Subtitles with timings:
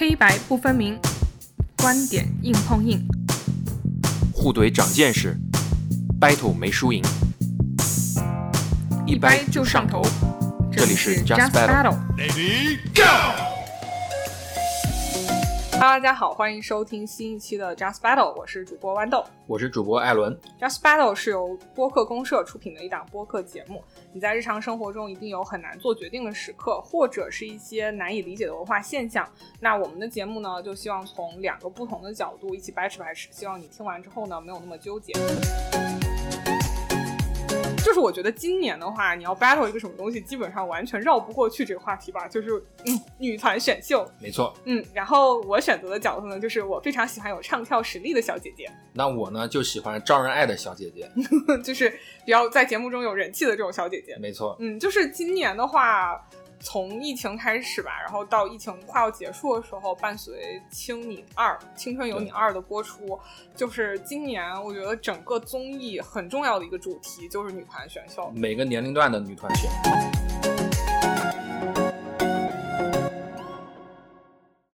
[0.00, 0.96] 黑白不分明，
[1.78, 3.04] 观点硬碰硬，
[4.32, 5.36] 互怼长见识
[6.20, 7.02] ，battle 没输赢，
[9.04, 10.00] 一掰就上头。
[10.70, 13.57] 这里是 Just Just Battle Lady Go！
[15.80, 19.24] Hello，大家好，欢迎收听新一期的 Just Battle，我是主播豌豆。
[19.46, 20.36] 我是主播艾伦。
[20.60, 23.80] Just Battle 是由播客公社出品的一档播客节目。
[24.12, 29.24] 你在日常生活中一定有很难做决定的时刻，或者是一些难以理解的文化现象。
[29.60, 35.12] 那我们的节目呢，就希望从两个不同的角度一起掰扯掰扯，希望你听完之后呢，没有那么纠结。
[37.98, 42.28] 就是我觉得今年的话，你要 battle 一个什么东西，基本上完全绕不过去这个话题吧。
[42.28, 48.70] 就是嗯，女团选秀，没错，嗯，然后我选择的角度呢，就是我非常喜欢有唱跳实力的小姐姐。
[48.92, 51.10] 那我呢就喜欢招人爱的小姐姐。
[51.64, 51.90] 就是
[52.24, 54.16] 比较在节目中有人气的这种小姐姐。
[54.20, 56.27] 没错，嗯，就是今年的话，
[56.60, 60.34] 从疫情开始吧，然后到疫情快要结束的时候，伴随
[60.70, 63.18] 《青你二》《青春有你二》的播出，
[63.54, 68.30] 就是今年我觉得整个综艺很重要的一个主题就是女团选秀。
[68.34, 70.57] 每个年龄段的女团选。